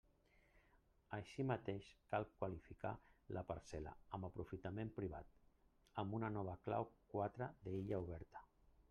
Així 1.15 1.43
mateix 1.49 1.89
cal 2.13 2.23
qualificar 2.39 2.93
la 3.37 3.43
parcel·la 3.49 3.93
amb 4.17 4.27
aprofitament 4.29 4.89
privat, 4.95 5.37
amb 6.05 6.17
una 6.21 6.31
nova 6.39 6.55
clau 6.69 6.89
quatre 7.13 7.51
d'Illa 7.67 8.01
oberta. 8.07 8.43